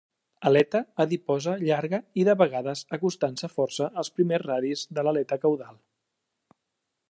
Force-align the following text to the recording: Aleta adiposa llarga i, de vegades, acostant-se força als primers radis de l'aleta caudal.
Aleta 0.49 0.79
adiposa 1.03 1.53
llarga 1.63 1.99
i, 2.21 2.23
de 2.29 2.35
vegades, 2.41 2.81
acostant-se 2.97 3.51
força 3.59 3.91
als 4.03 4.11
primers 4.17 4.47
radis 4.49 4.85
de 4.99 5.05
l'aleta 5.09 5.41
caudal. 5.45 5.81